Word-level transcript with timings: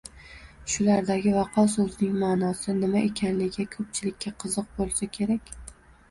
Shulardagi 0.75 1.33
vaqo 1.33 1.65
so‘zining 1.73 2.15
ma’nosi 2.23 2.73
nima 2.77 3.03
ekanligi 3.09 3.65
ko‘pchilikka 3.75 4.33
qiziq 4.45 4.71
bo‘lsa 4.79 5.09
kerak. 5.19 5.53